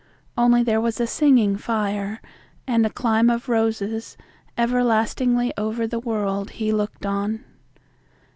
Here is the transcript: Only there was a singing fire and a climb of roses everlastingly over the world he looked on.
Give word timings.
Only 0.35 0.63
there 0.63 0.81
was 0.81 0.99
a 0.99 1.05
singing 1.05 1.57
fire 1.57 2.23
and 2.65 2.87
a 2.87 2.89
climb 2.89 3.29
of 3.29 3.47
roses 3.47 4.17
everlastingly 4.57 5.53
over 5.59 5.85
the 5.85 5.99
world 5.99 6.49
he 6.57 6.71
looked 6.71 7.05
on. 7.05 7.45